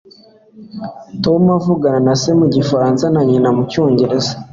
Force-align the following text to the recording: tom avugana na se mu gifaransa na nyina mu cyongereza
tom 1.23 1.41
avugana 1.57 1.99
na 2.07 2.13
se 2.21 2.29
mu 2.39 2.45
gifaransa 2.55 3.05
na 3.13 3.21
nyina 3.29 3.49
mu 3.55 3.61
cyongereza 3.71 4.33